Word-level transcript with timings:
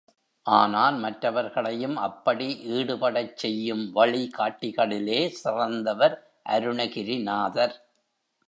ஆனால் 0.45 0.95
மற்றவர்களையும் 0.95 1.95
அப்படி 1.97 2.47
ஈடுபடச் 2.69 3.35
செய்யும் 3.35 3.95
வழிகாட்டிகளிலே 3.95 5.21
சிறந்தவர் 5.41 6.15
அருணகிரிநாதர். 6.49 7.75